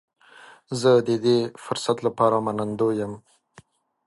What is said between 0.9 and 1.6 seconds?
د دې